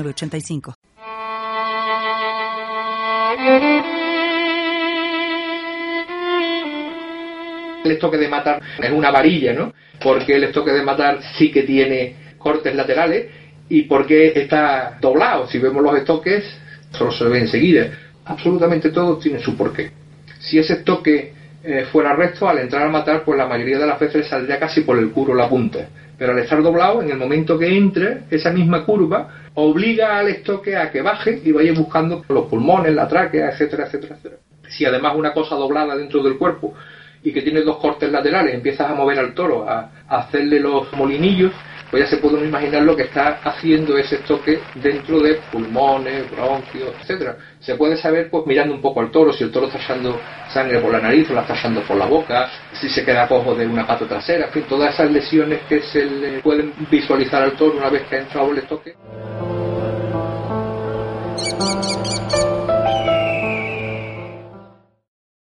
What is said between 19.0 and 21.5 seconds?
tiene su porqué. Si ese estoque